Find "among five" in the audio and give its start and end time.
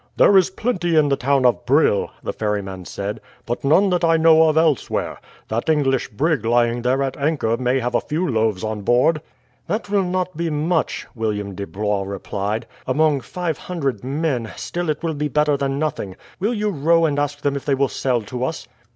12.87-13.59